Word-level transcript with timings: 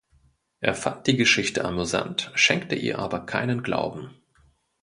Er 0.61 0.73
fand 0.73 1.05
die 1.05 1.15
Geschichte 1.15 1.63
amüsant, 1.63 2.31
schenkte 2.33 2.73
ihr 2.73 2.97
aber 2.97 3.23
keinen 3.27 3.61
Glauben. 3.61 4.09